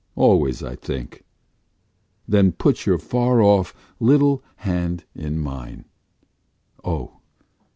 Always 0.15 0.63
I 0.63 0.75
think. 0.75 1.23
Then 2.27 2.53
put 2.53 2.87
your 2.87 2.97
far 2.97 3.39
off 3.43 3.75
little 3.99 4.41
hand 4.55 5.03
in 5.13 5.37
mine; 5.37 5.85
Oh! 6.83 7.19